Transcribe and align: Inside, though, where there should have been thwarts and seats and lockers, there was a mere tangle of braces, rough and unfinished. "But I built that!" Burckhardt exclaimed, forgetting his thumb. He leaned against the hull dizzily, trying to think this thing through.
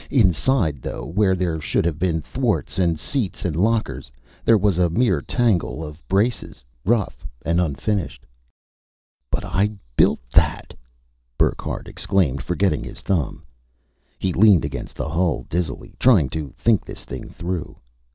Inside, 0.09 0.81
though, 0.81 1.05
where 1.05 1.35
there 1.35 1.61
should 1.61 1.85
have 1.85 1.99
been 1.99 2.23
thwarts 2.23 2.79
and 2.79 2.97
seats 2.97 3.45
and 3.45 3.55
lockers, 3.55 4.11
there 4.43 4.57
was 4.57 4.79
a 4.79 4.89
mere 4.89 5.21
tangle 5.21 5.83
of 5.85 6.01
braces, 6.07 6.65
rough 6.83 7.23
and 7.45 7.61
unfinished. 7.61 8.25
"But 9.29 9.45
I 9.45 9.69
built 9.95 10.27
that!" 10.33 10.73
Burckhardt 11.37 11.87
exclaimed, 11.87 12.41
forgetting 12.41 12.83
his 12.83 13.01
thumb. 13.01 13.43
He 14.17 14.33
leaned 14.33 14.65
against 14.65 14.95
the 14.95 15.07
hull 15.07 15.45
dizzily, 15.47 15.93
trying 15.99 16.29
to 16.29 16.51
think 16.57 16.83
this 16.83 17.05
thing 17.05 17.29
through. 17.29 17.77